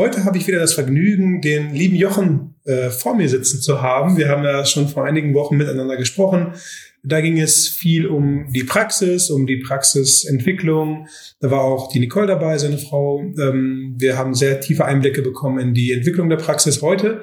[0.00, 4.16] Heute habe ich wieder das Vergnügen, den lieben Jochen äh, vor mir sitzen zu haben.
[4.16, 6.54] Wir haben ja schon vor einigen Wochen miteinander gesprochen.
[7.02, 11.06] Da ging es viel um die Praxis, um die Praxisentwicklung.
[11.40, 13.20] Da war auch die Nicole dabei, seine Frau.
[13.38, 16.80] Ähm, wir haben sehr tiefe Einblicke bekommen in die Entwicklung der Praxis.
[16.80, 17.20] Heute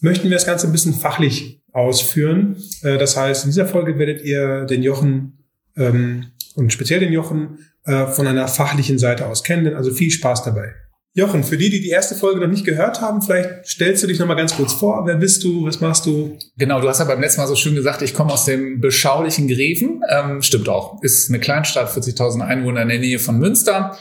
[0.00, 2.54] möchten wir das Ganze ein bisschen fachlich ausführen.
[2.84, 5.38] Äh, das heißt, in dieser Folge werdet ihr den Jochen
[5.76, 9.74] ähm, und speziell den Jochen äh, von einer fachlichen Seite aus kennen.
[9.74, 10.72] Also viel Spaß dabei.
[11.14, 14.18] Jochen, für die, die die erste Folge noch nicht gehört haben, vielleicht stellst du dich
[14.18, 15.02] noch mal ganz kurz vor.
[15.04, 15.66] Wer bist du?
[15.66, 16.38] Was machst du?
[16.56, 19.46] Genau, du hast ja beim letzten Mal so schön gesagt, ich komme aus dem beschaulichen
[19.46, 20.00] Greven.
[20.08, 21.02] Ähm, stimmt auch.
[21.02, 23.98] Ist eine Kleinstadt, 40.000 Einwohner in der Nähe von Münster.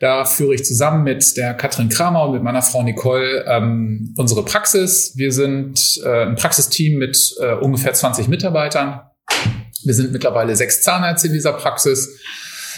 [0.00, 4.42] Da führe ich zusammen mit der Katrin Kramer und mit meiner Frau Nicole ähm, unsere
[4.42, 5.12] Praxis.
[5.14, 9.02] Wir sind äh, ein Praxisteam mit äh, ungefähr 20 Mitarbeitern.
[9.84, 12.18] Wir sind mittlerweile sechs Zahnärzte in dieser Praxis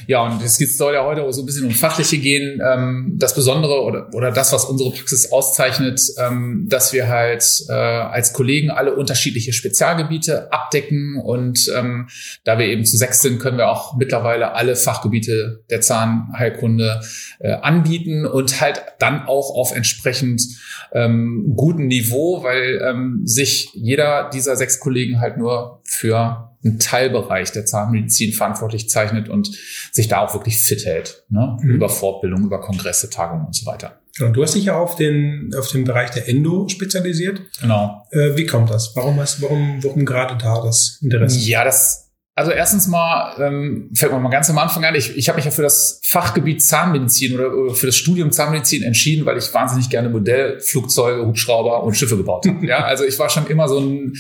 [0.07, 2.61] ja, und es soll ja heute so ein bisschen um Fachliche gehen.
[2.65, 7.73] Ähm, das Besondere oder, oder das, was unsere Praxis auszeichnet, ähm, dass wir halt äh,
[7.73, 11.21] als Kollegen alle unterschiedliche Spezialgebiete abdecken.
[11.23, 12.09] Und ähm,
[12.45, 17.01] da wir eben zu sechs sind, können wir auch mittlerweile alle Fachgebiete der Zahnheilkunde
[17.41, 20.43] äh, anbieten und halt dann auch auf entsprechend
[20.93, 27.53] ähm, guten Niveau, weil ähm, sich jeder dieser sechs Kollegen halt nur für einen Teilbereich
[27.53, 29.51] der Zahnmedizin verantwortlich zeichnet und
[29.93, 31.25] sich da auch wirklich fit hält.
[31.29, 31.57] Ne?
[31.61, 31.71] Mhm.
[31.71, 34.01] Über Fortbildung, über Kongresse, Tagungen und so weiter.
[34.17, 34.33] Genau.
[34.33, 37.41] Du hast dich ja auf den, auf den Bereich der Endo spezialisiert.
[37.61, 38.07] Genau.
[38.11, 38.95] Äh, wie kommt das?
[38.97, 41.39] Warum hast, warum, warum gerade da das Interesse?
[41.39, 42.08] Ja, das
[42.39, 44.95] also erstens mal ähm, fängt man mal ganz am Anfang an.
[44.95, 48.85] Ich, ich habe mich ja für das Fachgebiet Zahnmedizin oder, oder für das Studium Zahnmedizin
[48.85, 52.65] entschieden, weil ich wahnsinnig gerne Modellflugzeuge, Hubschrauber und Schiffe gebaut habe.
[52.65, 54.13] ja, also ich war schon immer so ein.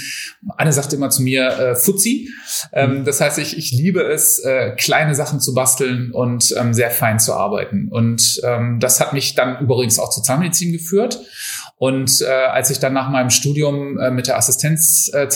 [0.56, 2.28] Eine sagte immer zu mir äh, Fuzzi.
[2.72, 6.91] Ähm, das heißt, ich, ich liebe es, äh, kleine Sachen zu basteln und ähm, sehr
[6.91, 7.89] fein zu arbeiten.
[7.89, 11.20] Und ähm, das hat mich dann übrigens auch zur Zahnmedizin geführt.
[11.79, 15.29] Und äh, als ich dann nach meinem Studium äh, mit der Assistenz äh,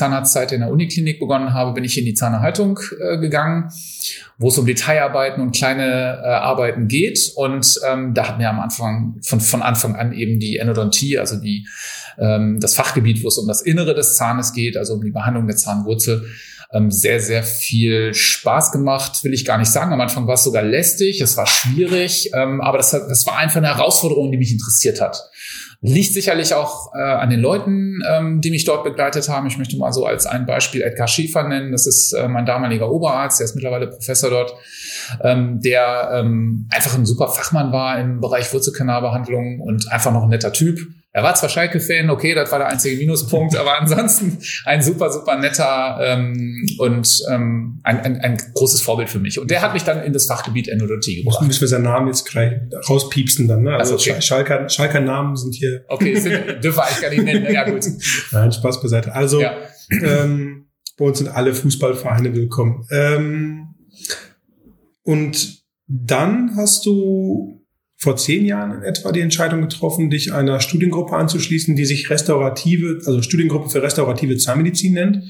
[0.52, 3.70] in der Uniklinik begonnen habe, bin ich in die Zahnerhaltung äh, gegangen,
[4.38, 7.30] wo es um Detailarbeiten und kleine äh, Arbeiten geht.
[7.36, 11.36] Und ähm, da hat mir am Anfang von, von Anfang an eben die Endodontie, also
[11.36, 11.64] die
[12.18, 15.46] ähm, das Fachgebiet, wo es um das Innere des Zahnes geht, also um die Behandlung
[15.46, 16.26] der Zahnwurzel,
[16.72, 19.92] ähm, sehr, sehr viel Spaß gemacht, will ich gar nicht sagen.
[19.92, 23.58] Am Anfang war es sogar lästig, es war schwierig, ähm, aber das, das war einfach
[23.58, 25.30] eine Herausforderung, die mich interessiert hat.
[25.84, 29.48] Liegt sicherlich auch äh, an den Leuten, ähm, die mich dort begleitet haben.
[29.48, 31.72] Ich möchte mal so als ein Beispiel Edgar Schiefer nennen.
[31.72, 34.54] Das ist äh, mein damaliger Oberarzt, der ist mittlerweile Professor dort,
[35.22, 40.28] ähm, der ähm, einfach ein super Fachmann war im Bereich Wurzelkanalbehandlung und einfach noch ein
[40.28, 40.78] netter Typ.
[41.14, 45.38] Er war zwar Schalke-Fan, okay, das war der einzige Minuspunkt, aber ansonsten ein super, super
[45.38, 49.38] netter ähm, und ähm, ein, ein, ein großes Vorbild für mich.
[49.38, 51.46] Und der hat mich dann in das Fachgebiet Endodontie gebracht.
[51.46, 52.54] Müssen wir seinen Namen jetzt gleich
[52.88, 53.76] rauspiepsen dann, ne?
[53.76, 54.22] Also, also okay.
[54.22, 55.84] Schalker, Schalker Namen sind hier.
[55.88, 56.32] Okay, sind,
[56.64, 57.52] dürfen wir eigentlich gar nicht nennen.
[57.52, 57.84] Ja, gut.
[58.30, 59.14] Nein, Spaß beiseite.
[59.14, 59.54] Also, ja.
[59.90, 62.86] ähm, bei uns sind alle Fußballvereine willkommen.
[62.90, 63.74] Ähm,
[65.02, 67.61] und dann hast du
[68.02, 73.00] vor zehn Jahren in etwa die Entscheidung getroffen, dich einer Studiengruppe anzuschließen, die sich restaurative,
[73.06, 75.22] also Studiengruppe für restaurative Zahnmedizin nennt.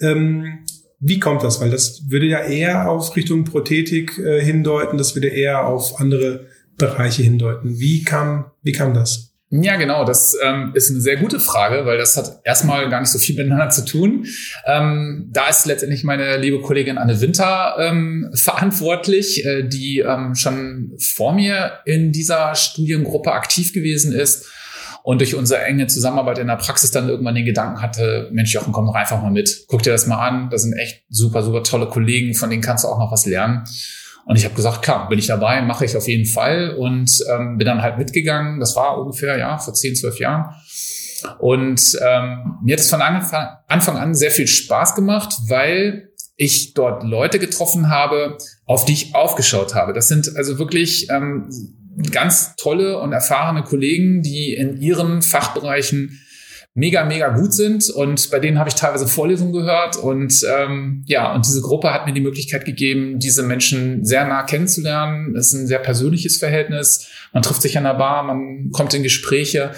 [0.00, 0.64] Ähm,
[0.98, 1.60] wie kommt das?
[1.60, 6.48] Weil das würde ja eher auf Richtung Prothetik äh, hindeuten, das würde eher auf andere
[6.76, 7.78] Bereiche hindeuten.
[7.78, 9.33] Wie kam, wie kam das?
[9.62, 10.04] Ja, genau.
[10.04, 13.36] Das ähm, ist eine sehr gute Frage, weil das hat erstmal gar nicht so viel
[13.36, 14.26] miteinander zu tun.
[14.66, 20.92] Ähm, da ist letztendlich meine liebe Kollegin Anne Winter ähm, verantwortlich, äh, die ähm, schon
[20.98, 24.46] vor mir in dieser Studiengruppe aktiv gewesen ist
[25.04, 28.72] und durch unsere enge Zusammenarbeit in der Praxis dann irgendwann den Gedanken hatte, Mensch Jochen,
[28.72, 30.50] komm doch einfach mal mit, guck dir das mal an.
[30.50, 33.62] Das sind echt super, super tolle Kollegen, von denen kannst du auch noch was lernen.
[34.26, 37.58] Und ich habe gesagt, klar, bin ich dabei, mache ich auf jeden Fall und ähm,
[37.58, 38.58] bin dann halt mitgegangen.
[38.58, 40.54] Das war ungefähr ja vor zehn, zwölf Jahren.
[41.38, 47.04] Und ähm, mir hat es von Anfang, an sehr viel Spaß gemacht, weil ich dort
[47.04, 49.92] Leute getroffen habe, auf die ich aufgeschaut habe.
[49.92, 51.48] Das sind also wirklich ähm,
[52.10, 56.20] ganz tolle und erfahrene Kollegen, die in ihren Fachbereichen
[56.74, 61.32] mega, mega gut sind und bei denen habe ich teilweise Vorlesungen gehört und ähm, ja,
[61.32, 65.36] und diese Gruppe hat mir die Möglichkeit gegeben, diese Menschen sehr nah kennenzulernen.
[65.36, 67.08] Es ist ein sehr persönliches Verhältnis.
[67.32, 69.70] Man trifft sich an der Bar, man kommt in Gespräche.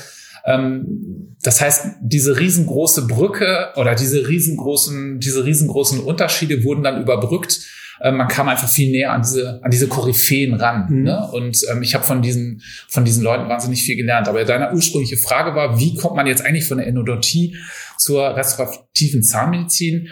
[0.46, 7.60] Ähm, das heißt, diese riesengroße Brücke oder diese riesengroßen, diese riesengroßen Unterschiede wurden dann überbrückt
[8.06, 10.86] äh, man kam einfach viel näher an diese, an diese Koryphäen ran.
[10.88, 11.02] Mhm.
[11.02, 11.28] Ne?
[11.32, 14.28] Und ähm, ich habe von diesen, von diesen Leuten wahnsinnig viel gelernt.
[14.28, 17.56] Aber deine ursprüngliche Frage war, wie kommt man jetzt eigentlich von der Endodontie
[17.98, 20.08] zur restaurativen Zahnmedizin?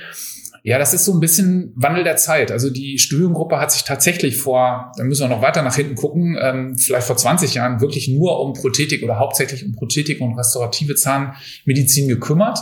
[0.67, 2.51] Ja, das ist so ein bisschen Wandel der Zeit.
[2.51, 6.39] Also die Studiengruppe hat sich tatsächlich vor, da müssen wir noch weiter nach hinten gucken,
[6.41, 10.95] ähm, vielleicht vor 20 Jahren wirklich nur um Prothetik oder hauptsächlich um Prothetik und restaurative
[10.95, 12.59] Zahnmedizin gekümmert.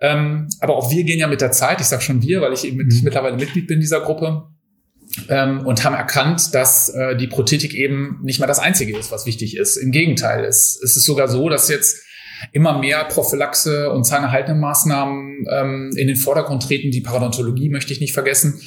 [0.00, 2.64] Ähm, aber auch wir gehen ja mit der Zeit, ich sage schon wir, weil ich
[2.64, 3.00] eben mit, mhm.
[3.04, 4.44] mittlerweile Mitglied bin dieser Gruppe,
[5.28, 9.26] ähm, und haben erkannt, dass äh, die Prothetik eben nicht mehr das Einzige ist, was
[9.26, 9.76] wichtig ist.
[9.76, 12.02] Im Gegenteil, es, es ist sogar so, dass jetzt
[12.52, 16.90] immer mehr Prophylaxe und zahnerhaltende Maßnahmen ähm, in den Vordergrund treten.
[16.90, 18.60] Die Parodontologie möchte ich nicht vergessen.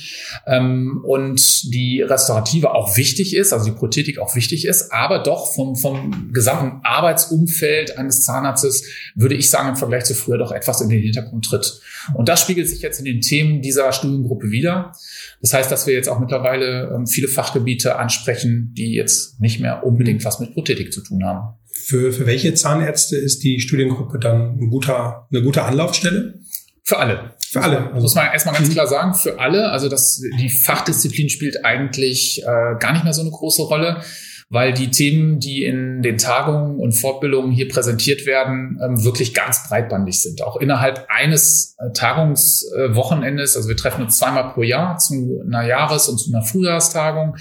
[0.45, 5.53] Ähm, und die Restaurative auch wichtig ist, also die Prothetik auch wichtig ist, aber doch
[5.53, 8.83] vom, vom gesamten Arbeitsumfeld eines Zahnarztes
[9.15, 11.81] würde ich sagen, im Vergleich zu früher doch etwas in den Hintergrund tritt.
[12.13, 14.93] Und das spiegelt sich jetzt in den Themen dieser Studiengruppe wieder.
[15.41, 19.85] Das heißt, dass wir jetzt auch mittlerweile ähm, viele Fachgebiete ansprechen, die jetzt nicht mehr
[19.85, 21.55] unbedingt was mit Prothetik zu tun haben.
[21.85, 26.39] Für, für welche Zahnärzte ist die Studiengruppe dann ein guter, eine gute Anlaufstelle?
[26.83, 27.35] Für alle.
[27.49, 27.87] Für alle.
[27.87, 29.71] Also muss man erstmal ganz klar sagen, für alle.
[29.71, 34.01] Also das, die Fachdisziplin spielt eigentlich äh, gar nicht mehr so eine große Rolle,
[34.49, 39.67] weil die Themen, die in den Tagungen und Fortbildungen hier präsentiert werden, ähm, wirklich ganz
[39.67, 40.41] breitbandig sind.
[40.41, 46.07] Auch innerhalb eines äh, Tagungswochenendes, also wir treffen uns zweimal pro Jahr zu einer Jahres-
[46.07, 47.35] und zu einer Frühjahrstagung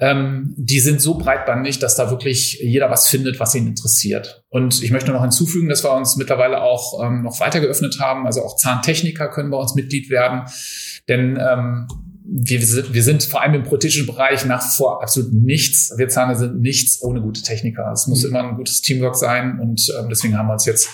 [0.00, 4.44] ähm, die sind so breitbandig, dass da wirklich jeder was findet, was ihn interessiert.
[4.48, 8.26] Und ich möchte noch hinzufügen, dass wir uns mittlerweile auch ähm, noch weiter geöffnet haben.
[8.26, 10.42] Also auch Zahntechniker können bei uns Mitglied werden.
[11.08, 11.88] Denn ähm,
[12.28, 15.92] wir, wir sind vor allem im prothetischen Bereich nach vor absolut nichts.
[15.96, 17.90] Wir Zahner sind nichts ohne gute Techniker.
[17.92, 18.30] Es muss mhm.
[18.30, 20.88] immer ein gutes Teamwork sein und ähm, deswegen haben wir uns jetzt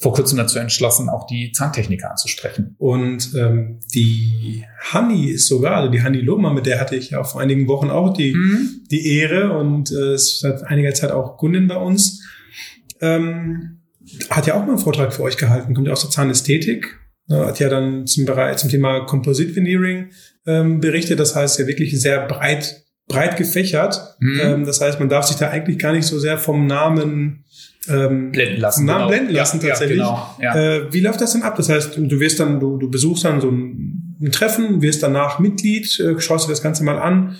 [0.00, 2.74] vor kurzem dazu entschlossen, auch die Zahntechniker anzusprechen.
[2.78, 7.22] Und ähm, die Hanni ist sogar, also die Hanni Lohmann, mit der hatte ich ja
[7.22, 8.84] vor einigen Wochen auch die, mhm.
[8.90, 12.22] die Ehre und äh, ist seit einiger Zeit auch Kundin bei uns.
[13.02, 13.82] Ähm,
[14.30, 16.98] hat ja auch mal einen Vortrag für euch gehalten, kommt ja aus der Zahnästhetik,
[17.28, 20.10] hat ja dann zum Bereich zum Thema Composite Veneering
[20.46, 21.20] ähm, berichtet.
[21.20, 24.16] Das heißt ja wirklich sehr breit breit gefächert.
[24.20, 24.40] Mhm.
[24.42, 27.44] Ähm, das heißt, man darf sich da eigentlich gar nicht so sehr vom Namen
[27.88, 28.84] ähm, blenden lassen.
[28.86, 29.08] Namen genau.
[29.08, 29.98] blenden lassen ja, tatsächlich.
[29.98, 30.54] Ja, genau.
[30.54, 30.76] ja.
[30.76, 31.56] Äh, wie läuft das denn ab?
[31.56, 35.38] Das heißt, du wirst dann, du, du besuchst dann so ein, ein Treffen, wirst danach
[35.38, 37.36] Mitglied, äh, schaust dir das Ganze mal an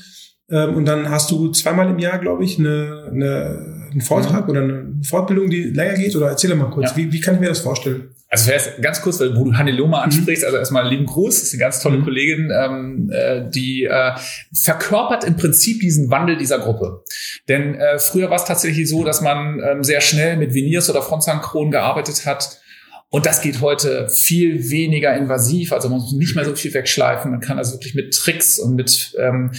[0.50, 4.50] ähm, und dann hast du zweimal im Jahr, glaube ich, eine, eine, einen Vortrag mhm.
[4.50, 6.16] oder eine Fortbildung, die länger geht.
[6.16, 8.10] Oder erzähl mal kurz, wie, wie kann ich mir das vorstellen?
[8.32, 10.04] Also vielleicht ganz kurz, weil wo du Hanneloma mhm.
[10.04, 12.04] ansprichst, also erstmal lieben Gruß, ist eine ganz tolle mhm.
[12.04, 14.12] Kollegin, ähm, äh, die äh,
[14.54, 17.02] verkörpert im Prinzip diesen Wandel dieser Gruppe.
[17.48, 21.02] Denn äh, früher war es tatsächlich so, dass man ähm, sehr schnell mit Veneers oder
[21.02, 22.60] Frontzahnkronen gearbeitet hat.
[23.08, 27.32] Und das geht heute viel weniger invasiv, also man muss nicht mehr so viel wegschleifen.
[27.32, 29.50] Man kann also wirklich mit Tricks und mit ähm,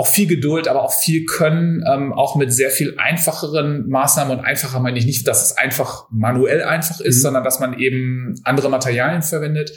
[0.00, 4.38] auch viel Geduld, aber auch viel Können, ähm, auch mit sehr viel einfacheren Maßnahmen.
[4.38, 7.20] Und einfacher meine ich nicht, dass es einfach manuell einfach ist, mhm.
[7.20, 9.72] sondern dass man eben andere Materialien verwendet,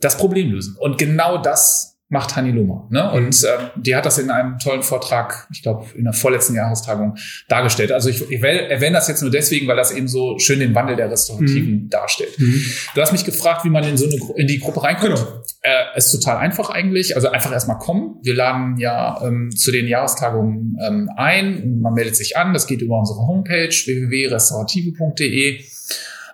[0.00, 0.76] das Problem lösen.
[0.78, 2.86] Und genau das macht Hani Luma.
[2.90, 3.02] Ne?
[3.02, 3.16] Mhm.
[3.16, 7.16] Und äh, die hat das in einem tollen Vortrag, ich glaube, in der vorletzten Jahrestagung
[7.48, 7.90] dargestellt.
[7.90, 10.94] Also ich, ich erwähne das jetzt nur deswegen, weil das eben so schön den Wandel
[10.94, 11.88] der Restaurativen mhm.
[11.90, 12.38] darstellt.
[12.38, 12.64] Mhm.
[12.94, 15.14] Du hast mich gefragt, wie man in so eine in die Gruppe reinkommt.
[15.14, 15.39] Genau.
[15.62, 17.16] Äh, ist total einfach eigentlich.
[17.16, 18.18] Also einfach erstmal kommen.
[18.22, 21.80] Wir laden ja ähm, zu den Jahrestagungen ähm, ein.
[21.80, 22.54] Man meldet sich an.
[22.54, 25.62] Das geht über unsere Homepage www.restaurative.de.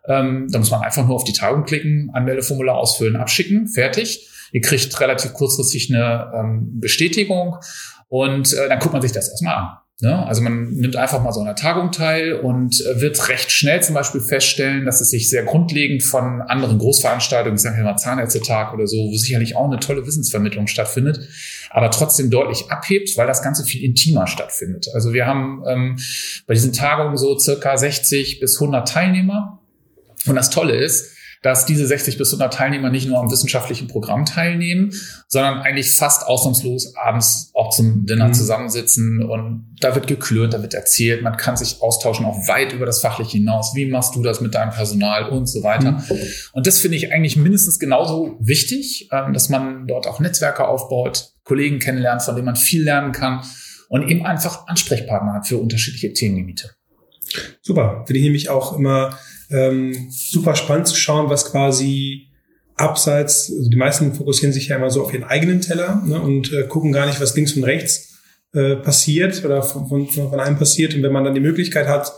[0.08, 4.28] Ähm, da muss man einfach nur auf die Tagung klicken, Anmeldeformular ausfüllen, abschicken, fertig.
[4.52, 7.56] Ihr kriegt relativ kurzfristig eine ähm, Bestätigung
[8.08, 9.69] und äh, dann guckt man sich das erstmal an.
[10.00, 10.26] Ne?
[10.26, 13.94] Also man nimmt einfach mal so einer Tagung teil und äh, wird recht schnell zum
[13.94, 18.86] Beispiel feststellen, dass es sich sehr grundlegend von anderen Großveranstaltungen, ich sage mal Zahnärztetag oder
[18.86, 21.20] so, wo sicherlich auch eine tolle Wissensvermittlung stattfindet,
[21.70, 24.88] aber trotzdem deutlich abhebt, weil das Ganze viel intimer stattfindet.
[24.93, 25.98] Also wir haben ähm,
[26.46, 29.60] bei diesen Tagungen so circa 60 bis 100 Teilnehmer.
[30.26, 31.16] Und das Tolle ist,
[31.46, 34.93] dass diese 60 bis 100 Teilnehmer nicht nur am wissenschaftlichen Programm teilnehmen,
[35.29, 38.34] sondern eigentlich fast ausnahmslos abends auch zum Dinner mhm.
[38.34, 42.84] zusammensitzen und da wird geklönt, da wird erzählt, man kann sich austauschen auch weit über
[42.84, 43.76] das Fachliche hinaus.
[43.76, 45.93] Wie machst du das mit deinem Personal und so weiter?
[45.93, 46.03] Mhm.
[46.53, 51.31] Und das finde ich eigentlich mindestens genauso wichtig, ähm, dass man dort auch Netzwerke aufbaut,
[51.44, 53.44] Kollegen kennenlernt, von denen man viel lernen kann
[53.88, 56.72] und eben einfach Ansprechpartner hat für unterschiedliche Themengebiete.
[57.62, 58.03] Super.
[58.05, 59.17] Finde ich nämlich auch immer
[59.50, 62.29] ähm, super spannend zu schauen, was quasi
[62.76, 66.53] abseits, also die meisten fokussieren sich ja immer so auf ihren eigenen Teller ne, und
[66.53, 68.17] äh, gucken gar nicht, was links und rechts
[68.53, 70.94] äh, passiert oder von, von, von einem passiert.
[70.94, 72.12] Und wenn man dann die Möglichkeit hat,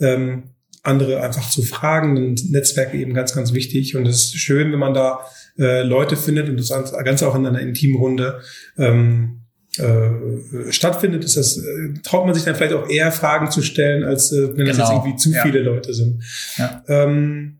[0.00, 0.50] ähm,
[0.82, 3.96] andere einfach zu fragen, dann Netzwerk eben ganz, ganz wichtig.
[3.96, 5.20] Und es ist schön, wenn man da
[5.58, 8.40] äh, Leute findet und das Ganze auch in einer intimen Runde.
[8.76, 9.43] Ähm,
[9.78, 14.04] äh, stattfindet, ist das, äh, traut man sich dann vielleicht auch eher Fragen zu stellen,
[14.04, 14.68] als äh, wenn genau.
[14.68, 15.00] das jetzt genau.
[15.00, 15.42] irgendwie zu ja.
[15.42, 16.22] viele Leute sind.
[16.56, 16.82] Ja.
[16.88, 17.58] Ähm,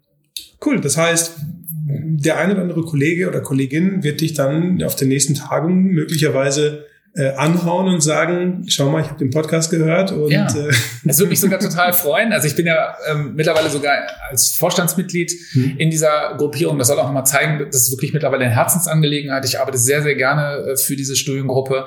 [0.65, 1.33] cool, das heißt,
[1.87, 6.87] der eine oder andere Kollege oder Kollegin wird dich dann auf den nächsten Tagen möglicherweise
[7.17, 10.47] äh, anhauen und sagen, schau mal, ich habe den Podcast gehört und ja.
[10.47, 10.73] äh,
[11.05, 12.33] es würde mich sogar total freuen.
[12.33, 13.95] Also ich bin ja ähm, mittlerweile sogar
[14.29, 15.77] als Vorstandsmitglied hm.
[15.79, 16.77] in dieser Gruppierung.
[16.77, 19.45] Das soll auch mal zeigen, das ist wirklich mittlerweile eine Herzensangelegenheit.
[19.45, 21.87] Ich arbeite sehr, sehr gerne äh, für diese Studiengruppe,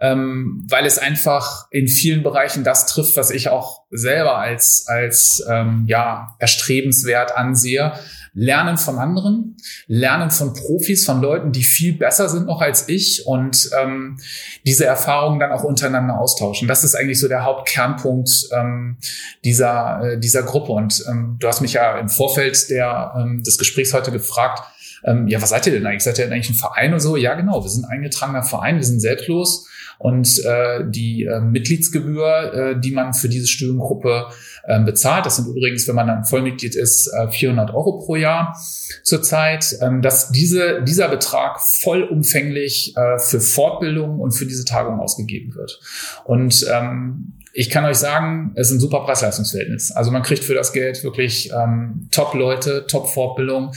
[0.00, 5.44] ähm, weil es einfach in vielen Bereichen das trifft, was ich auch selber als als
[5.48, 7.92] ähm, ja erstrebenswert ansehe
[8.32, 13.26] lernen von anderen, lernen von Profis, von Leuten, die viel besser sind noch als ich
[13.26, 14.18] und ähm,
[14.64, 16.68] diese Erfahrungen dann auch untereinander austauschen.
[16.68, 18.98] Das ist eigentlich so der Hauptkernpunkt ähm,
[19.44, 20.72] dieser, äh, dieser Gruppe.
[20.72, 24.62] Und ähm, du hast mich ja im Vorfeld der, ähm, des Gesprächs heute gefragt,
[25.04, 26.04] ähm, ja, was seid ihr denn eigentlich?
[26.04, 27.16] Seid ihr denn eigentlich ein Verein oder so?
[27.16, 29.66] Ja, genau, wir sind ein eingetragener Verein, wir sind selbstlos
[30.00, 34.28] und äh, die äh, Mitgliedsgebühr, äh, die man für diese Studiengruppe
[34.64, 38.56] äh, bezahlt, das sind übrigens, wenn man dann Vollmitglied ist, äh, 400 Euro pro Jahr
[39.02, 45.54] zurzeit, ähm, dass diese, dieser Betrag vollumfänglich äh, für Fortbildung und für diese Tagung ausgegeben
[45.54, 45.78] wird.
[46.24, 49.92] Und ähm, ich kann euch sagen, es ist ein super Preis-Leistungsverhältnis.
[49.92, 53.72] Also man kriegt für das Geld wirklich ähm, Top-Leute, Top-Fortbildung.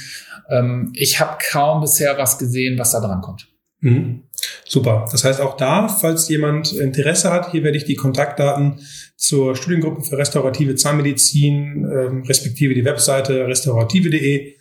[0.50, 3.50] Ähm, ich habe kaum bisher was gesehen, was da dran kommt.
[3.84, 4.24] Mhm.
[4.66, 5.06] Super.
[5.12, 8.80] Das heißt auch da, falls jemand Interesse hat, hier werde ich die Kontaktdaten
[9.16, 14.54] zur Studiengruppe für restaurative Zahnmedizin, äh, respektive die Webseite restaurative.de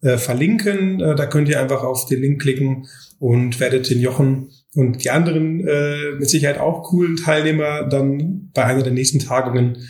[0.00, 1.00] äh, verlinken.
[1.00, 2.86] Äh, da könnt ihr einfach auf den Link klicken
[3.18, 8.64] und werdet den Jochen und die anderen äh, mit Sicherheit auch coolen Teilnehmer dann bei
[8.64, 9.88] einer der nächsten Tagungen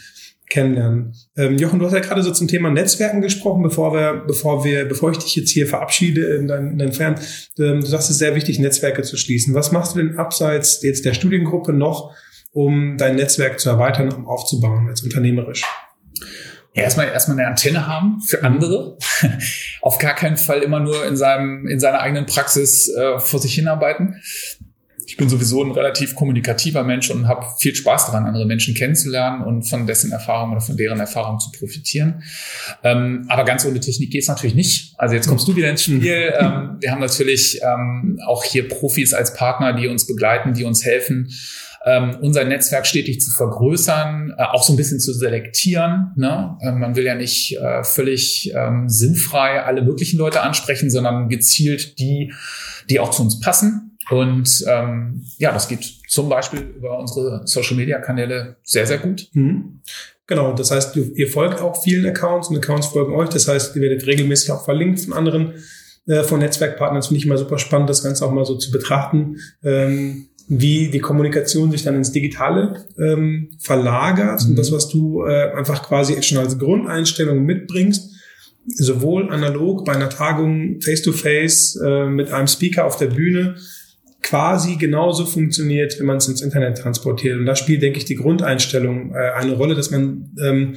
[0.48, 1.14] kennenlernen.
[1.36, 4.86] Ähm, Jochen, du hast ja gerade so zum Thema Netzwerken gesprochen, bevor wir, bevor wir,
[4.86, 7.16] bevor ich dich jetzt hier verabschiede in dein, in dein Fern.
[7.58, 9.54] Ähm, du sagst, es ist sehr wichtig, Netzwerke zu schließen.
[9.54, 12.14] Was machst du denn abseits jetzt der Studiengruppe noch,
[12.52, 15.64] um dein Netzwerk zu erweitern, um aufzubauen, als unternehmerisch?
[16.74, 18.98] Ja, erstmal, erstmal eine Antenne haben für andere.
[19.82, 23.54] Auf gar keinen Fall immer nur in seinem, in seiner eigenen Praxis äh, vor sich
[23.54, 24.20] hinarbeiten
[25.08, 29.42] ich bin sowieso ein relativ kommunikativer Mensch und habe viel Spaß daran, andere Menschen kennenzulernen
[29.42, 32.22] und von dessen Erfahrung oder von deren Erfahrung zu profitieren.
[32.84, 34.92] Ähm, aber ganz ohne Technik geht's natürlich nicht.
[34.98, 36.34] Also jetzt kommst du wieder ins Spiel.
[36.38, 40.84] ähm, wir haben natürlich ähm, auch hier Profis als Partner, die uns begleiten, die uns
[40.84, 41.32] helfen,
[41.86, 46.12] ähm, unser Netzwerk stetig zu vergrößern, äh, auch so ein bisschen zu selektieren.
[46.16, 46.58] Ne?
[46.60, 51.98] Äh, man will ja nicht äh, völlig ähm, sinnfrei alle möglichen Leute ansprechen, sondern gezielt
[51.98, 52.34] die,
[52.90, 53.87] die auch zu uns passen.
[54.10, 59.28] Und ähm, ja, das geht zum Beispiel über unsere Social-Media-Kanäle sehr, sehr gut.
[59.32, 59.80] Mhm.
[60.26, 63.30] Genau, das heißt, ihr folgt auch vielen Accounts und Accounts folgen euch.
[63.30, 65.54] Das heißt, ihr werdet regelmäßig auch verlinkt von anderen,
[66.06, 66.98] äh, von Netzwerkpartnern.
[66.98, 70.88] Das finde ich immer super spannend, das Ganze auch mal so zu betrachten, ähm, wie
[70.88, 74.50] die Kommunikation sich dann ins Digitale ähm, verlagert mhm.
[74.50, 78.10] und das, was du äh, einfach quasi schon als Grundeinstellung mitbringst,
[78.66, 83.56] sowohl analog bei einer Tagung face-to-face -face, äh, mit einem Speaker auf der Bühne,
[84.22, 87.38] quasi genauso funktioniert, wenn man es ins Internet transportiert.
[87.38, 90.76] Und da spielt, denke ich, die Grundeinstellung äh, eine Rolle, dass man ähm,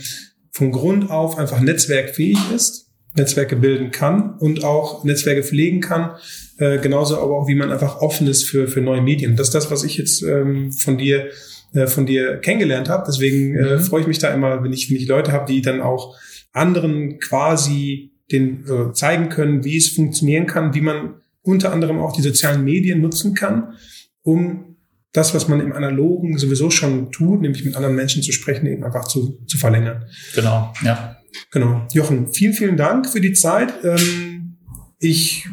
[0.52, 6.12] von Grund auf einfach netzwerkfähig ist, Netzwerke bilden kann und auch Netzwerke pflegen kann,
[6.58, 9.36] äh, genauso aber auch, wie man einfach offen ist für, für neue Medien.
[9.36, 11.30] Das ist das, was ich jetzt ähm, von dir
[11.74, 13.06] äh, von dir kennengelernt habe.
[13.08, 13.80] Deswegen äh, mhm.
[13.80, 16.18] freue ich mich da immer, wenn ich, wenn ich Leute habe, die dann auch
[16.52, 22.14] anderen quasi den äh, zeigen können, wie es funktionieren kann, wie man unter anderem auch
[22.14, 23.74] die sozialen Medien nutzen kann,
[24.24, 24.78] um
[25.14, 28.84] das, was man im Analogen sowieso schon tut, nämlich mit anderen Menschen zu sprechen, eben
[28.84, 30.06] einfach zu, zu verlängern.
[30.36, 31.18] Genau, ja.
[31.52, 31.86] Genau.
[31.94, 33.74] Jochen, vielen, vielen Dank für die Zeit.
[33.84, 34.58] Ähm,
[35.00, 35.48] ich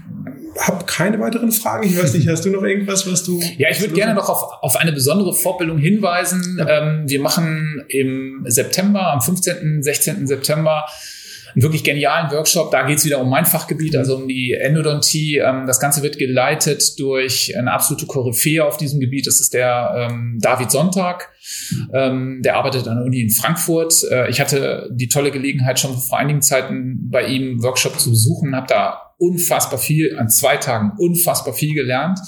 [0.59, 1.87] habe keine weiteren Fragen.
[1.87, 3.41] Ich weiß nicht, hast du noch irgendwas, was du...
[3.59, 6.57] Ja, ich würde gerne noch auf, auf eine besondere Fortbildung hinweisen.
[6.59, 6.83] Ja.
[6.83, 10.27] Ähm, wir machen im September, am 15., 16.
[10.27, 10.85] September,
[11.55, 12.71] einen wirklich genialen Workshop.
[12.71, 15.39] Da geht es wieder um mein Fachgebiet, also um die Endodontie.
[15.39, 19.27] Ähm, das Ganze wird geleitet durch eine absolute Koryphäe auf diesem Gebiet.
[19.27, 21.31] Das ist der ähm, David Sonntag.
[21.93, 23.95] Ähm, der arbeitet an der Uni in Frankfurt.
[24.11, 28.55] Äh, ich hatte die tolle Gelegenheit, schon vor einigen Zeiten bei ihm Workshop zu besuchen,
[28.55, 32.21] habe da unfassbar viel, an zwei Tagen unfassbar viel gelernt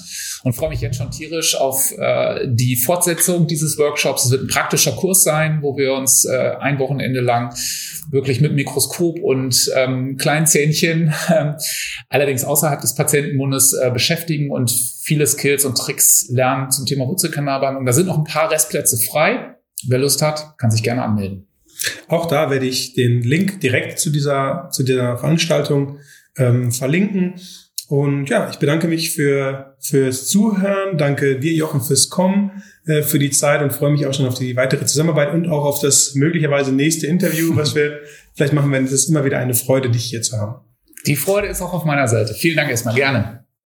[0.42, 4.25] und freue mich jetzt schon tierisch auf äh, die Fortsetzung dieses Workshops.
[4.25, 7.54] Es wird ein praktischer Kurs sein, wo wir uns äh, ein Wochenende lang
[8.11, 11.52] wirklich mit Mikroskop und ähm, Kleinzähnchen, äh,
[12.09, 17.87] allerdings außerhalb des Patientenmundes äh, beschäftigen und viele Skills und Tricks lernen zum Thema Wurzelkanalbehandlung.
[17.87, 19.54] Da sind noch ein paar Restplätze frei.
[19.87, 21.47] Wer Lust hat, kann sich gerne anmelden.
[22.09, 25.99] Auch da werde ich den Link direkt zu dieser, zu dieser Veranstaltung
[26.37, 27.35] ähm, verlinken.
[27.89, 30.97] Und ja, ich bedanke mich für fürs Zuhören.
[30.97, 34.39] Danke dir, Jochen, fürs Kommen, äh, für die Zeit und freue mich auch schon auf
[34.39, 38.01] die weitere Zusammenarbeit und auch auf das möglicherweise nächste Interview, was wir
[38.35, 38.85] vielleicht machen werden.
[38.85, 40.65] Es ist immer wieder eine Freude, dich hier zu haben.
[41.07, 42.35] Die Freude ist auch auf meiner Seite.
[42.35, 43.39] Vielen Dank erstmal gerne.